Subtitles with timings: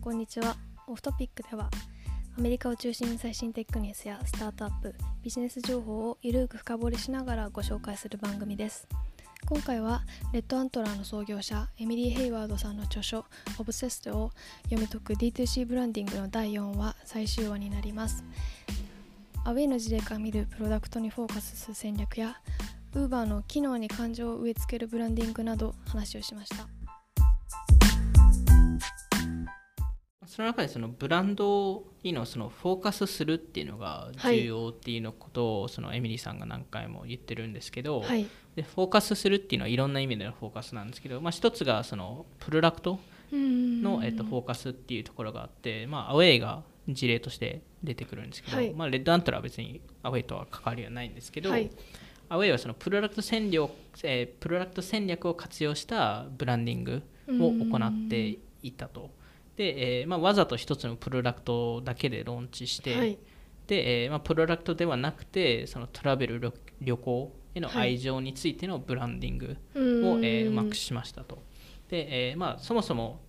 [0.00, 0.56] んこんにちは。
[0.86, 1.68] オフトピックでは
[2.38, 8.88] アメリカを中心に最新テクニスやスタートアップビジネス情報をゆるく深掘りしながらご紹介する番組です。
[9.46, 10.02] 今回は
[10.32, 13.26] レッドアントラーの創業者エミリー・ヘイワードさんの著書
[13.60, 14.32] 「オブセスト」を
[14.70, 18.24] 読み解く D2C ブランディングの第4話最終話になります。
[19.44, 22.40] アウェイの事例から見るプロダクトにフォーカスする戦略や
[22.94, 26.79] Uber の機能に感情を植え付けるブランディングなど話をしました。
[30.30, 38.24] その中でそのブランドにのそのフォーカスするっていうのが重要っていうのことをそのエミリーさんが何回も言ってるんですけど、はい。
[38.54, 43.00] でフォーカスするっていうのはいろんな意味でのフォーカスなんですけど、まあ、一つがそのプロダクト
[43.32, 48.72] の、えっと、フォーカスっていうところがあって、まあ、アウェイが事例として出てくるんですけど、はい。
[48.72, 51.68] まあ、レッドアントラは別にアウェイとは関わりはないんですけど、はい。
[52.28, 53.68] アウェイはそのプロダクト戦略、
[54.04, 59.10] えープロダクト戦略を活用したブランディングを行っていたと。
[59.60, 63.18] で、えーまあ、わざと一つのプロダクトだけでローンチして、はい。
[63.66, 67.88] で、えーまあ、プロダクトではなくてそのトラベル旅旅行へのはい。
[67.90, 71.42] 愛情についてのブランディングうを、んえーうまくしましたと。
[71.90, 73.20] で、えーまあ、そもそも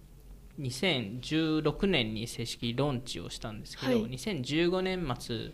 [0.58, 4.12] 2016年に正式ローンチをしたんですけど、はい。
[4.12, 5.52] 2015年末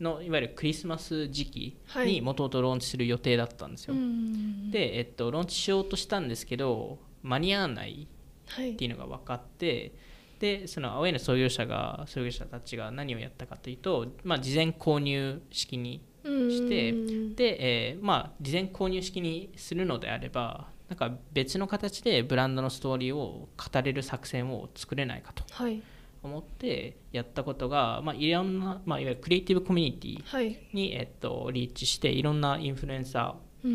[0.00, 2.12] のいわゆるクリスマス時期はい。
[2.12, 3.94] にもともとローンチする予定だったんですよ。
[3.94, 8.06] うんで、えっと、ローンチしようとしたんですけど間に合わない
[8.48, 9.92] はいっていうのが分かって
[10.40, 17.34] でそのアウェイの創業者が創業者たちが何をやったかというと、まあ、事前購入式にしてうん。
[17.36, 25.80] で、えーまあ、事前購入式にするのであればなんか別の形でブランドのストーリーを語れる作戦を作れないかとはい。
[26.22, 30.58] 思ってやったことが、まあ、いろんな、まあ、いわゆるクリエイティブコミュニティはい。
[30.74, 33.70] に、えっと、リーチしていろんなインフルエンサうん。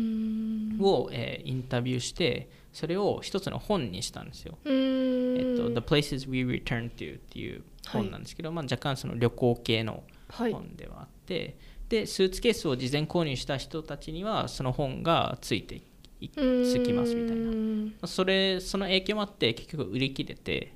[0.78, 4.58] ーを、えーインタビューしてそれを一つの本にしたんですよ。
[4.62, 5.36] うん。
[5.38, 10.52] えっと、The Places We Return to っていう本なんですけど、まあ、若干その旅行系のはい。
[10.52, 11.56] 本ではあって、
[11.88, 15.80] でスーツケースを事前購入した人たちにはその本がついて
[16.20, 17.52] いつきますみたいな。
[18.02, 20.74] なそれその影響もあって結局売り切れて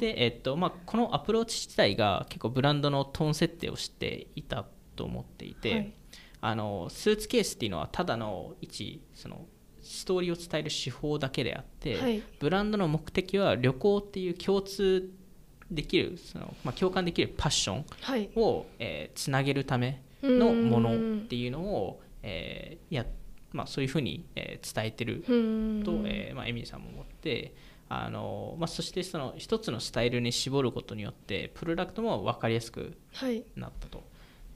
[0.00, 4.64] で、えっとまあ、このアプローチ自体が結構ブランドのトーン設定をしていた
[4.96, 5.92] と思っていて、はい。
[6.40, 9.46] あのスーツケースっていうのはただの一その
[9.90, 12.22] ストーリーを伝える手法だけであって、はい。
[12.38, 15.10] ブランドの目的は旅行っていう共通
[15.70, 18.30] できるその、まあ、共感できるパッションはい。
[18.36, 23.06] を、えーつなげるためのものっていうのを、えーや
[23.52, 27.54] まあ、そういうふうに、えー伝えてるうんと、えーまあ、エミリーさんも思って
[27.88, 33.42] あの、まあ、そしてその一つのスタイルに絞ることによってプロダクトも分かりやすくはい。
[33.56, 34.02] なったと。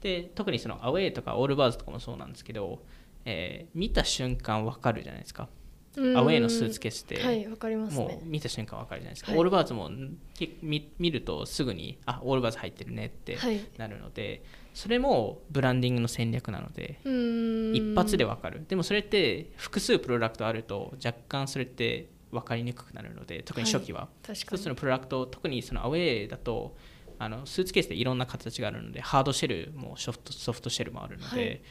[0.01, 2.79] で特にそのアウェイとかオールバーズとかもそうなんですけど、
[3.25, 5.49] えー見た瞬間分かるじゃないですか。
[5.97, 9.39] アウェイのスーツケースって、はいわかりますもねう見た瞬間分かるじゃないですか、はい。
[9.39, 9.89] オールバーズも
[10.33, 13.61] け見見るとすぐにあオールバーズ入ってるねってはい。
[13.77, 14.43] なるので、
[14.73, 17.75] それもブランディングの戦略なので、うん。
[17.75, 18.65] 一発で分かる。
[18.67, 24.57] でもそれって複数プロダクトあると若干それって分かりにくくなるので特に初期は、確かに。
[24.57, 26.75] 一つのプロダクト特にそのアウェイだと
[27.17, 31.61] あのスーツケースでいろんな形があるのでハードシェルもソフトソフトシェルもあるので、はい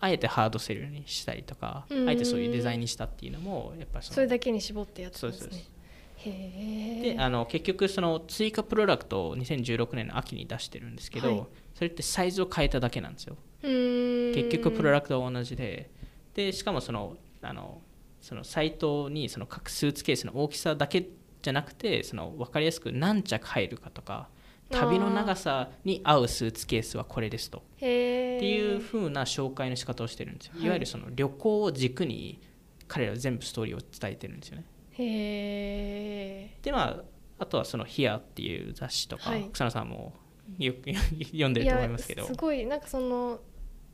[0.00, 2.08] あえてハードシェルにしたりとかうん。
[2.08, 5.38] あえてそういうデザインにしたっていうのもやっぱりそのそれだけに絞ってやってますね。
[5.38, 5.70] そうです
[6.22, 11.46] へえであの結局その追加プロダクトを2016年の秋に出してるんですけど、はい。
[11.74, 13.36] それってサイズを変えただけなんですよ。
[13.62, 15.90] 結結局プロダクトは同じで。
[16.34, 17.80] でしかもそのあの
[18.20, 21.08] そのサイトにその各スーツケースの大きさだけ
[21.42, 24.28] じゃなくてその分かりやすく何着入るかとか
[24.70, 27.58] 旅の長さに合うスーツケースはこれですと。
[27.58, 30.64] っていう風な紹介の仕方をしてるんですよ、はい。
[30.64, 32.40] い、わゆるその旅行を軸に
[32.88, 34.64] 彼らは全部ストーリーを伝えてるんですよね。
[34.92, 37.04] へえでまあ
[37.40, 39.48] あとはその「Here」っていう雑誌とか、はい。
[39.52, 40.14] 草野さんも
[40.58, 42.26] よく読んでると思いますけど。
[42.26, 43.40] すごいなんかその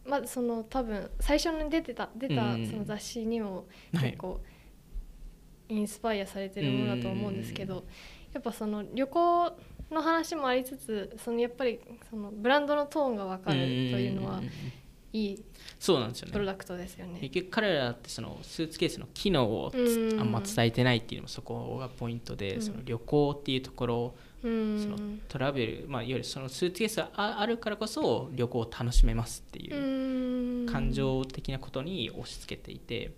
[0.04, 4.11] まずその多分最初に出てた出たうんその雑誌にもはい。
[4.11, 4.40] 結構
[5.69, 7.84] インスパイアされてるものだと思うんですけど
[8.37, 9.53] やっぱその旅行
[9.91, 11.81] の話もありつつそのやっぱり
[12.11, 14.50] そのブランドのトーンが分かるというのはん
[15.12, 15.44] いい
[15.79, 16.33] そうなんですよね。
[16.33, 17.19] プロダクトですよね。
[17.21, 22.62] 結局彼らってそのスーツケースの機能をあんま伝えてないっていうのもそこがポイントで、うん。
[22.62, 24.79] その旅行っていうところうん。
[24.82, 24.99] その
[25.29, 30.67] トラベル、まあ、いわゆるそのスーツケースがああるからこそ旅行を楽しめますっていううん。
[30.67, 33.12] 感情的なことに押し付けていて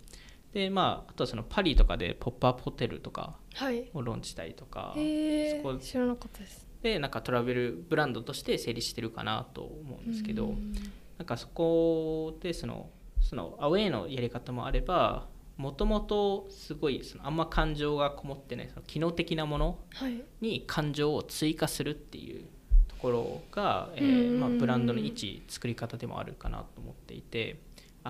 [0.52, 3.90] でまああとはそのパリとかでポップアップホテルとかはい。
[3.92, 6.66] をローンチしたりとかへそこえ知らなかったです。
[6.82, 10.72] でなんかトラベルブランドとして成立してるかなと思うんですけど、うん。
[11.18, 12.88] なんかそこでその
[13.20, 20.22] そのアウェイのやり方もあればもともとすごいそのあんま感情がこもってないその機能的なものはい。
[20.40, 22.44] に感情を追加するっていう
[22.86, 24.08] ところが、えうん。
[24.36, 27.58] ーまあ、ブランドの位置作り方でもあるかなと思っていて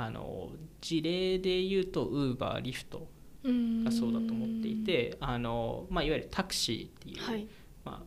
[0.00, 0.50] あの
[0.80, 3.08] 事例で言うと Uber、リフト
[3.42, 7.48] うんがそうだと思っていてあの、まあ、いわゆるタクシーっていう、はい。
[7.84, 8.06] まあ、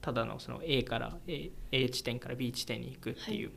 [0.00, 3.52] ただのその A から A, A 地点から B 地点に行くっていう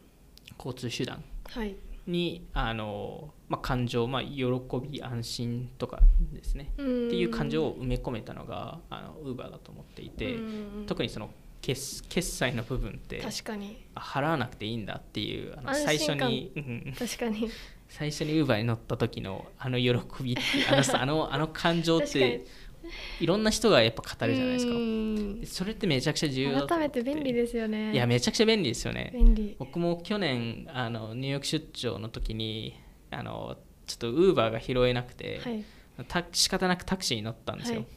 [0.57, 1.75] 交通手段はい。
[2.05, 4.45] にあの、まあ、感情、まあ、喜
[4.87, 6.71] び安心とかですね。
[6.73, 10.35] っていう感情を埋め込めたのがあの Uber だと思っていて、
[10.85, 11.31] 特にその
[11.61, 13.85] 決決済の部分って確かに。
[13.95, 17.49] あ払わなくていいんだっていうあの安最初に、うん確かに。
[17.89, 20.37] 最初に Uber に乗った時のあの喜び
[20.71, 22.45] あのさあのあの感情って
[23.19, 24.71] いろんな人がやっぱ語るじゃないですか。
[24.71, 25.41] うん。
[25.45, 27.93] それってめちゃくちゃ重要改めて便利ですよね。
[27.93, 29.11] いやめちゃくちゃ便利ですよね。
[29.13, 29.55] 便利。
[29.59, 32.79] 僕も去年あのニューヨーク出張の時に
[33.11, 35.63] あのちょっと Uber が拾えなくて、はい。
[36.07, 37.87] た仕方なくタクシーに乗ったんですよ、はい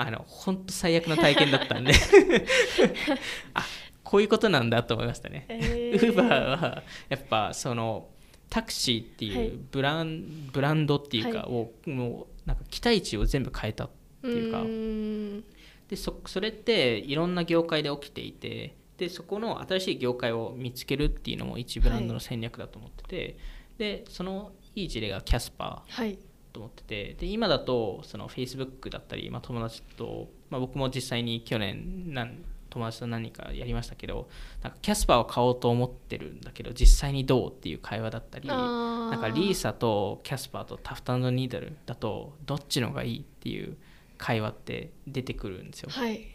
[0.00, 1.92] あの本当最悪な体験だったんで。
[3.54, 3.64] あ
[4.02, 8.08] こういうことなんだと思いましたね、えウーバーはやっぱその
[8.48, 9.46] タクシーってはい。
[9.46, 13.90] いうブラン,、ブランドっていうかはを、もうなんか期待値を全部変えたっ
[14.22, 14.58] ていうか。
[14.62, 15.44] ん。
[15.88, 23.38] でそそれっていろんな業界で起きていてでそこの新しい業界を見つけるっていうのも一ブランドの戦略だと思ってて、
[23.78, 25.92] でそのいい事例がキャスパー。
[25.92, 26.18] はい
[26.52, 32.38] と思っててで今だとその Facebook だったり、まあ、友達と、まあ、僕も実際に去年なん
[32.70, 34.28] 友達と何人かやりましたけど
[34.62, 43.76] なんかキャスパーを買おうと思ってるんだけど実際にどうっていう会話だったりななんかリーサとキャスパーとタフトニードルだとどっちの方がいいっていう
[44.18, 45.88] 会話って出てくるんですよ。
[45.90, 46.26] はい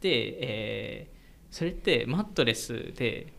[0.00, 1.16] で、えー
[1.50, 3.32] それってマットレスで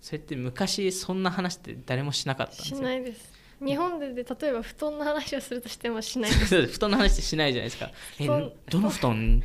[0.00, 2.80] それって昔そんな話って誰もしなかったんですしよ。
[2.82, 6.30] ないです日本でで例えば布団の話をするとしてもしない。
[6.32, 7.90] 布団の話しないじゃないですか。
[8.20, 9.40] えどの布団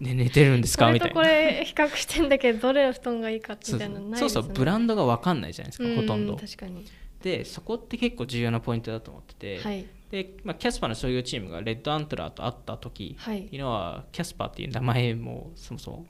[0.00, 0.90] で寝てるんですか？
[0.92, 1.22] みたいな。
[1.22, 4.46] れ比較してんだけどどれの布団がいいかみたいなのないそうですよね。
[4.48, 6.36] そうブランドが分かんないじゃないですかほとんど。
[6.36, 6.84] 確かに。
[7.22, 9.86] でそこって結構重要なポイントだと思ってて、はい。
[10.10, 13.48] でまあ、キャスパーの創業チームがレッドアントラーと会った時はい。
[13.50, 16.06] うのはキャスパーっていう名前もそもそも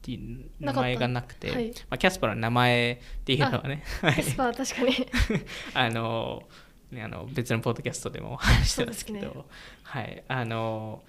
[0.00, 1.70] ていう名前がなくてはい。
[1.90, 3.82] まあ、キャスパーの名前っていうのはね。
[4.00, 5.06] はいキャスパー確かに。
[5.74, 6.44] あの
[6.90, 9.20] ね、あの別のポッドキャストでも 話してますけど。
[9.20, 9.44] そうです
[9.82, 10.24] はい。
[10.28, 11.02] あの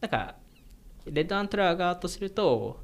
[0.00, 0.36] なんか
[1.06, 2.82] レッドアントラー側とすると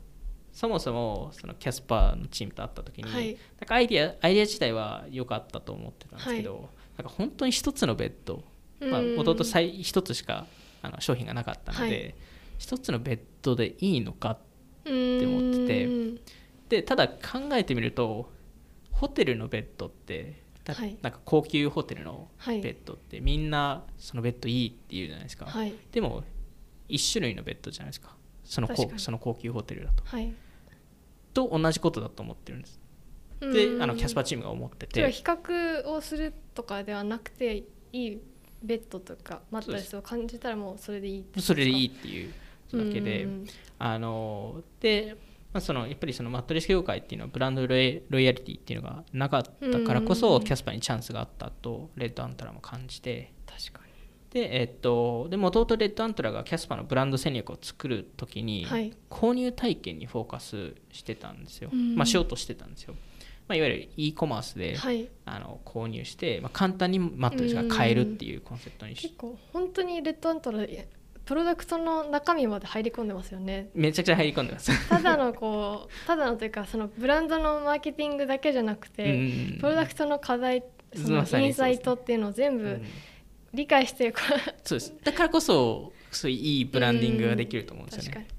[0.53, 3.33] そもそもそのキャスパーのチームと会った時に、はい。
[3.59, 6.69] なんかアイディアアイディア自体は良かったと思ってたんですけど、
[6.99, 8.45] なんか本当に一つのベッド
[8.81, 10.47] もともと一つしか
[10.83, 12.15] あの商品がなかったので、はい。
[12.59, 14.39] 一つのベッドでいいのかっ
[14.85, 14.91] て
[15.27, 16.41] 思ってて。
[16.71, 18.33] でただ考えてみると
[18.93, 20.41] ホテルのベッドって
[20.75, 20.97] だはい。
[21.03, 22.61] なんか高級ホテルのはい。
[22.61, 25.75] ベッドってみんなそのベッドいいって言うじゃないですか、はい。
[25.93, 26.25] でも
[26.89, 28.17] 一種類のベッドじゃないですか。
[28.45, 30.03] その高その高級ホテルだと。
[30.05, 30.33] はい。
[31.33, 32.81] と同じことだと思ってるんです。
[33.41, 35.11] であのキャスパーチームが思ってて。
[35.11, 38.19] 比較をするとかではなくていい
[38.63, 42.33] ベッドとかマットレスを感じたらもうそれでいいそれでいいっていう
[42.73, 43.25] だけで。
[43.25, 43.47] うん。
[43.79, 45.17] あので、
[45.53, 50.17] まあ、そのやっぱりそのマットレス業界っていうのはブランドロイロイヤリティっていうのがなかったからこうん。
[50.17, 53.81] そキャスパーにチャンスがあったとレッドアントラも感じて確か
[54.31, 58.93] でえっとでもともとレッドアントラがキャスパーのブランド戦略を作る時に、はい。
[59.11, 61.97] 購入体験にフォーカスしてたんですよ、うん。
[61.97, 62.95] まあしようとしてたんですよ、
[63.49, 65.09] まあ、いわゆる e コマースで、にはい。
[65.25, 70.65] あの購入して、まあ、簡単にマットレスが買えるっていうコンセプトにし結構本当にレッドアントラ
[71.31, 73.71] プロダクトの中身まで入り込んでますよね。
[73.73, 74.89] めちゃくちゃ入り込んでます。
[74.89, 79.59] ただのこうただのというかそのブランドのマーケティングだけじゃなくうんて、うんうん。
[79.61, 82.85] プロダクトの課題そのインサイトっていうのを全部うん。
[83.55, 84.19] 理解してこ
[84.65, 84.93] そうです。
[85.05, 88.39] だからこそそういういいブランディングができると思うんうですよ確かね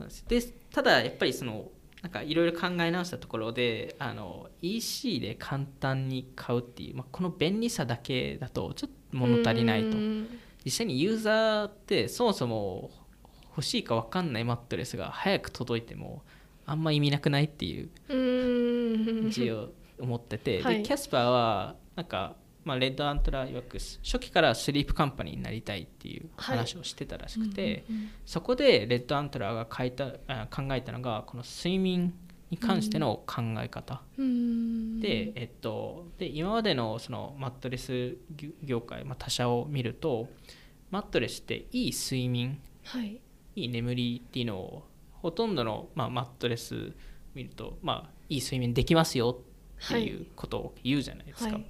[0.00, 0.50] うです。
[0.50, 1.68] でただやっぱりその
[2.02, 9.96] なんかいろいろ考え直したところであの EC で簡単に買うっていう、まあ、この便利さだけだとちょっと物足りないと。
[9.96, 10.26] うん
[10.64, 12.90] 実際にユーザーってそもそも
[13.50, 16.22] 欲しいか分かんないマットレスが早く届いても
[16.64, 19.30] あんま意味なくないっていううん。
[19.30, 20.78] 字を思ってて、はい。
[20.78, 32.14] でキャスパーはなんか、まあ、レッドアントラ曰く初期からスリープカンパニーになりたいっていう話をしてたらしくて、うんうんそこでレッドアントラが書いたあ考えたのがこの睡眠
[32.52, 35.00] に関しての考え方、うん。
[35.00, 38.18] で,、えっと、で今までのそのマットレス
[38.62, 40.28] 業界、まあ、他社を見ると
[40.90, 43.18] マットレスっていい睡眠はい。
[43.56, 44.82] いい眠りっていうのを
[45.12, 46.92] ほとんどの、まあ、マットレス
[47.34, 49.40] 見ると、まあ、いい睡眠できますよ
[49.86, 51.66] っていうことを言うじゃないですか、はい。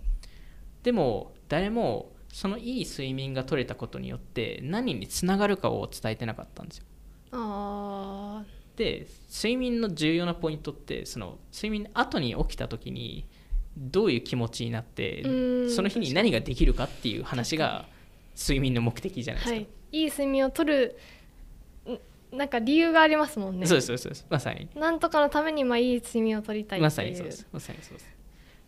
[0.83, 6.85] でも誰もそのいい睡眠が取れたことによって何につながるかを伝えてなかったんですよ。
[7.31, 8.22] あ
[8.77, 13.27] で睡眠の重要なポイントってその睡眠の後に起きた時に
[13.77, 15.71] どういう気持ちになってうん。
[15.71, 17.87] その日に何ができるかっていう話が
[18.37, 19.69] 睡眠の目的じゃないですか、ーはい。
[19.93, 20.97] いい睡眠をとる
[22.33, 23.67] んなんか理由がありますもんね。
[23.67, 24.69] そうですそうですまさに。
[24.75, 26.83] なんとかのためにまあいい睡眠をとりたいっていう。
[26.83, 27.47] まさにそうです。
[27.53, 28.07] まさにそうです。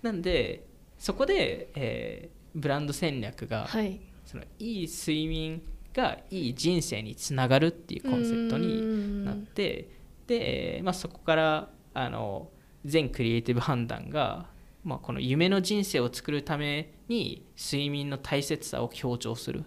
[0.02, 0.64] なんで
[0.98, 4.00] そこで、えーブランド戦略が、はい。
[4.24, 5.60] そのいい睡眠
[5.94, 9.88] がいい人生につながるっていうコンセプトになって
[10.26, 12.50] で、えーまあ、そこからあの
[12.84, 14.46] 全クリエイティブ判断が、
[14.82, 19.64] まあ、この夢の人生を作るために睡眠の大切さを強調する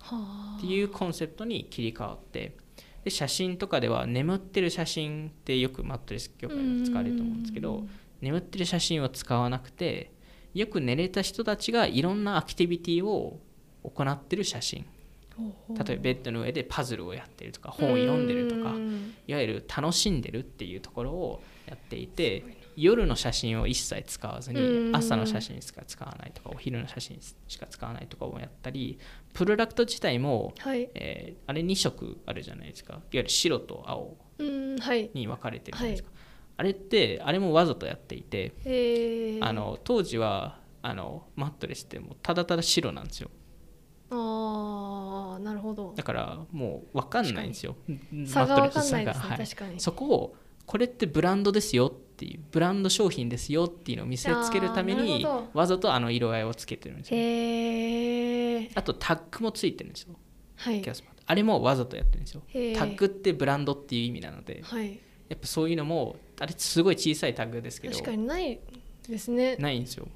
[0.00, 2.56] はっていうコンセプトに切り替わって
[3.02, 7.84] で写真とかでは眠ってる写真ってよくマットレス業界でも使われると思うんですけど
[8.20, 10.12] 眠ってる写真を使わなくて
[10.54, 13.40] よく寝れた人たちがいろんなアクティビティを
[13.82, 14.86] 行ってる写真
[15.38, 19.14] 例えばベッドの上でパズルをやってるとか本を読んでるとかうん。
[19.26, 22.44] いわゆる楽しんでるっていうところをやっていて
[22.76, 24.96] 夜の写真を一切使わずにうん。
[24.96, 28.98] 朝の写真しか使わないとかお昼の写真しか使わないとかをやったり
[29.32, 30.88] プロダクト自体も、はい。
[30.94, 32.94] えーあれ2色あるじゃないですか。
[32.94, 34.16] いわゆる白と青
[35.14, 36.10] に分かれてるじゃないですか、
[36.56, 43.30] あれってあれもわざとやっていてえー、あの当時はあのマットレスってもうただただ白なんですよ。
[44.10, 45.92] あーなるほど。
[45.96, 47.76] だからもう分かんないんですよ。
[48.26, 48.56] 差が。
[48.62, 49.38] 分かんないマですね、はい。
[49.46, 49.80] 確かに。
[49.80, 50.36] そこを
[50.66, 57.20] これってブランドですよっていうブランド商品ですよっていうのを見せつけるためにわざとあの色合いをつけてるんですよ。
[57.20, 60.14] へえあとタッグもついてるんですよ。
[60.56, 60.82] はい。
[61.26, 62.42] あれもわざとやってるんですよ。
[62.76, 65.00] タッグってブランドっていう意味なのではい。
[65.28, 68.60] やっぱそういうのもあれすごい小さいタッグですけど確かにない
[69.08, 69.56] ですね。
[69.56, 70.08] ないんですよ。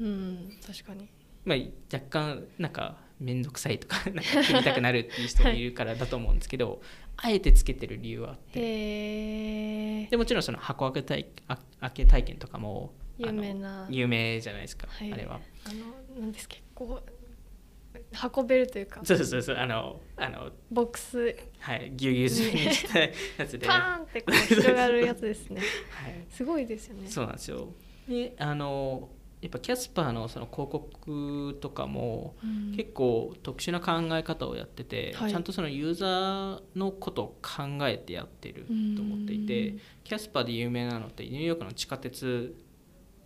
[0.00, 1.08] うん確かに。
[1.44, 1.58] まあ、
[1.92, 6.82] 若干なんか面倒くさいとか なんか切りたくなるっていう人もいるからだと思うんですけど、
[7.16, 10.06] あえてつけてる理由はあって。
[10.06, 13.86] でもちろんその箱開け体あ開け体験とかも有名な。
[13.90, 15.12] 有名じゃないですか、はい。
[15.12, 15.40] あれは。
[15.64, 15.72] あ
[16.16, 17.02] のなんです結構
[18.36, 19.00] 運べるというか。
[19.04, 21.36] そうそうそうあのあのボックス。
[21.60, 23.10] はいぎゅうぎゅう詰めにしたや
[23.46, 25.60] つで、はパーンってこう広がるやつですね。
[25.62, 25.64] い、
[26.32, 27.08] すごいですよね。
[27.08, 27.68] そうなんですよ。
[28.08, 29.08] であの
[29.42, 32.62] やっぱキャスパーのその広告とかもうん。
[32.76, 35.30] 結構特殊な考え方をやってて、はい。
[35.30, 38.64] ちゃんとそのユーザーのことを考えてやってる
[38.96, 39.80] と思っていてうん。
[40.04, 42.54] キャスパーで有名なのってニューヨークの地下鉄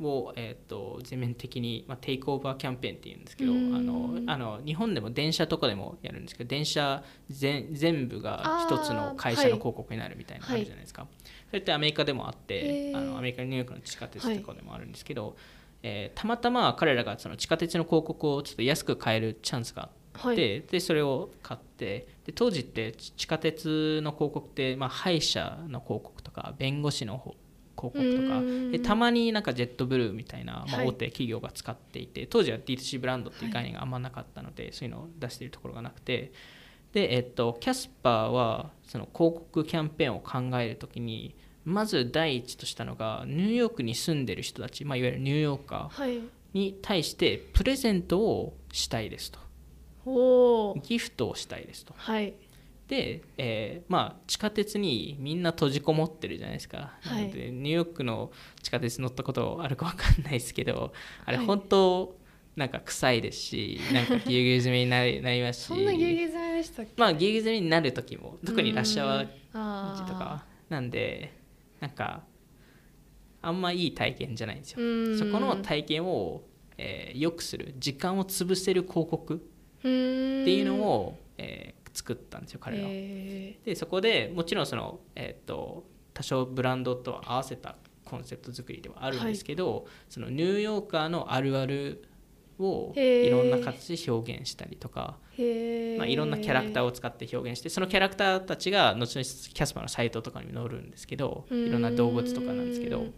[0.01, 3.87] を、えー、と全面的に、まあ、テイクオーバーキャンペーンっていうんですけどあうん。
[3.87, 11.07] のあの日本でも電車とかでもやるんですけど電車全全部が一つの会社の広告になるみたいなのあるじゃないですか、
[11.49, 15.37] それってアメリカでもあってあのアメリカのニューヨークの地下鉄とかでもあるんですけど、
[15.87, 20.37] えーたまたま彼らがその地下鉄の広告をちょっと安く買えるチャンスがあって、はい。
[20.37, 27.37] でそれを買ってで当時って地下鉄の広告って、まあ、歯医者の広告とか弁護士の方
[27.77, 28.73] 広告とかうん。
[28.73, 30.89] でたまになんかジェットブルーみたいな、まあ、はい。
[30.89, 36.33] 大手企業が使っていて、当時は D2C ブランドっていう概念があんまなかったので、そういうのを出しているところがなくて
[36.93, 46.21] で、えっと、キャスパーはその広告キャンペーンを考えるときにまず第一としたのがニューヨークに住んでる人たち、まあ、いわゆるニューヨーカーはい。
[46.55, 49.39] に対してプレゼントをしたいですと。
[50.07, 51.93] おおギフトをしたいですと。
[51.97, 52.35] はい。
[52.89, 57.23] で、えーまあ、地下鉄にみんな閉じこもってるじゃないですか、はい。
[57.23, 58.31] なのでニューヨークの
[58.63, 60.93] 地下鉄乗ったことあるか分かんないですけど
[61.25, 61.47] あれはい。
[61.47, 62.17] 本当
[62.55, 65.67] なんか臭いですしなんかぎゅうぎゅう詰めになりなりますし。
[65.67, 66.93] そんなギュウギュウ詰めでしたっけ？
[66.97, 71.35] まあぎゅうぎゅう詰めになる時も特にラッシュアワーあ時とかなんで
[71.81, 72.25] なんか
[73.43, 74.79] あんまいい体験じゃないんですよ。
[74.81, 75.19] うん。
[75.19, 76.43] そこの体験を、
[76.79, 82.85] えー良くする時間を潰せる広告っっていうのを、えー作ったんですよ彼は。
[82.91, 92.05] へでそこでもちろんその、えー、と多少ブランドと合わせたコンセプト作りではあるんですけど、そのニューヨーカーのあるある
[92.59, 95.17] をいろんな形で表現したりとか、
[95.99, 103.01] まあ、いろんなキャラクターをを使って表現してそのキャラクターたちが後々キャスパーのサイトとかにも載るんですけどいろんな動物とかなんですけど。
[103.01, 103.15] うん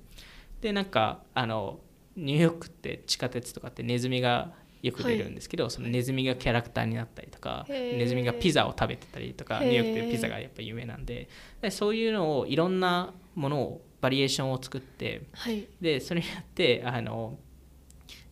[0.61, 1.81] でなんかあの
[2.17, 4.53] ニューヨークって地下鉄とかってネズミが
[4.83, 11.29] よく出るんですけど、そのネズミがキャラクターになったりとかネズミがピザを食べてたりとかニューヨークってピザがやっぱ有名なんで
[11.61, 15.67] でそういうのをいろんなものをバリエーションを作ってはい。
[15.81, 17.39] でそれによってあの、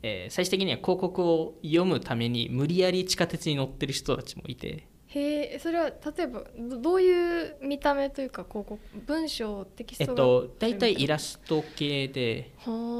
[0.06, 4.86] えー最終的には広告を読むために無理やり地下鉄に乗ってる人たちもいて。
[5.08, 12.52] へえそれは例えばどどういう見た目というか広告文章テキストがえっと大体イラスト系で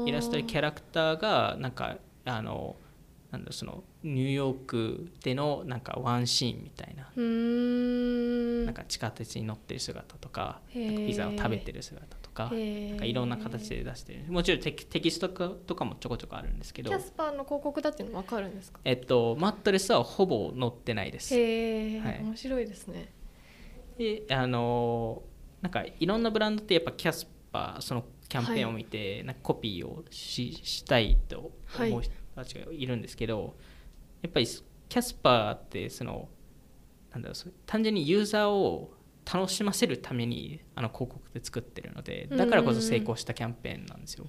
[0.05, 2.77] イイラストでキャラクターがなんかあの
[3.31, 7.03] なんだそのニューヨークでのなんかワンシーンみたいな。
[8.65, 12.89] なんか地下鉄に乗ってる姿とかピザを食べてる姿とかへー。
[12.91, 14.31] なんかいろんな形で出してる。
[14.31, 16.89] もちろんテキテキストとかもちょこちょこあるんですけど。
[16.89, 18.79] キャスパーの広告だっていうの分かるんですか？
[18.85, 21.35] えっとマットレスはほぼ載ってないです。
[21.35, 22.19] へえ、はい。
[22.21, 23.11] 面白いですね。
[23.97, 25.23] であの
[25.61, 33.55] なんかいろんなブランドってやっぱキャスパーそのキャンペーンを見て、なんかコピーをししたいと思う人たちがいるんですけど、
[34.21, 36.27] やっぱりキャスパーってその
[37.11, 38.93] なんだろうそ単純にユーザーを
[39.31, 44.25] 楽しませるためにあの広告で作ってるのでだからこそ成功したキャンペーンなんですよ。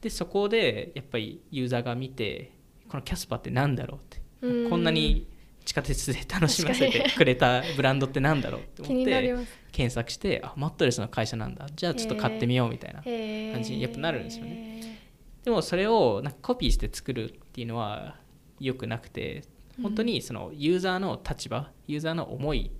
[0.00, 2.52] でそこでやっぱりユーザーが見て
[2.88, 4.22] このキャスパーってなんだろうって。
[4.42, 4.70] うん。
[4.70, 5.28] こんなに
[5.64, 9.34] 地下鉄で楽しませてくれたブランドってなんだろうって気思って
[9.72, 11.66] 検索してあマットレスの会社なんだ。
[11.74, 15.00] じゃあちょっと買ってみようみたいな感じにやっぱなるんですよね。
[15.42, 18.16] でもそれをなんかコピーして作るっていうのは
[18.60, 19.44] 良くなくて
[19.82, 22.70] 本当にそのユーザーの立場ユーザーの思い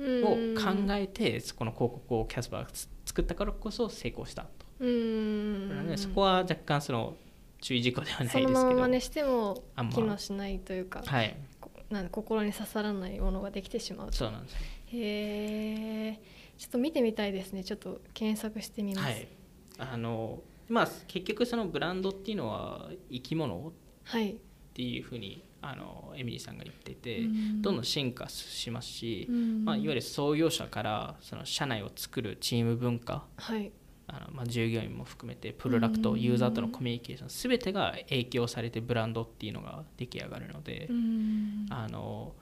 [0.00, 2.68] を考えてそこの広告をキャスパーが
[3.04, 4.48] 作ったからこそ成功したと。
[4.80, 7.16] うーなのでそこは若干その
[7.60, 8.48] 注意事項ではないですけど。
[8.48, 11.36] そのまま真似しても機能しないというか、はい。
[11.60, 14.16] こなんで心に刺さらないものができてしまうと。
[14.16, 14.58] そうなんですよ。
[14.92, 16.20] へえ
[16.56, 17.64] ちょっと見てみたいですね。
[17.64, 19.04] ちょっと検索してみます。
[19.04, 19.28] はい。
[19.78, 23.72] あのまあ結局そのブランドっていうのは生き物
[24.04, 24.36] はい、っ
[24.74, 27.62] ていうふうにあのエミリーさんが言っていて、うん。
[27.62, 29.64] どんどん進化しますし、うん。
[29.64, 33.72] まあ、いわゆる創業者からその社内を作るチーム文化はい。
[34.06, 36.20] あの、まあ、従業員も含めてプロダクト、うん。
[36.20, 41.66] ユーザーとのコミュニケーション全てが影響されてブランドっていうのが出来上がるので、うん。
[41.70, 42.34] あの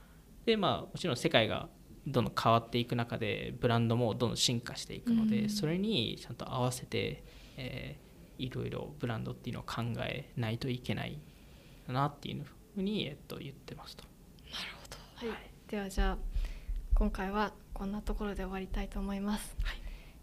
[0.46, 1.68] でまあもちろん世界が
[2.06, 5.48] どんどん変わっていく中でブランドもどんどん進化していくので、うん。
[5.50, 7.24] それにちゃんと合わせて、
[7.56, 8.08] えー
[8.38, 11.18] いろいろブランドっていうのを考えないといけない
[11.88, 12.44] なっていう
[12.74, 14.04] ふうに、えっと、言ってますと。
[14.04, 14.54] なる
[15.20, 15.38] ほど、はい。
[15.68, 16.18] ではじゃあ
[16.94, 19.56] 今回はこんなところで終わりたいと思います、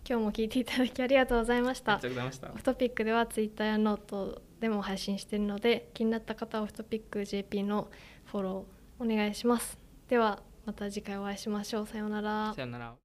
[0.07, 1.93] 今日も聞いていただきありがとうございました。
[1.93, 2.51] ありがとうございました。
[2.51, 7.89] オフトピックではツイッターやノートでも配信しているので気になった方はオフトピック JP の
[8.25, 9.77] フォローお願いします。
[10.07, 11.87] ではまた次回お会いしましょう。
[11.87, 12.53] さようなら。
[12.53, 12.95] さよなら